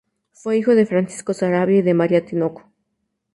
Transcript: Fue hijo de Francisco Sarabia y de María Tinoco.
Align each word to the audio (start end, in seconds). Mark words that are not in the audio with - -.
Fue 0.31 0.57
hijo 0.57 0.73
de 0.73 0.87
Francisco 0.87 1.31
Sarabia 1.35 1.77
y 1.77 1.81
de 1.83 1.93
María 1.93 2.25
Tinoco. 2.25 2.63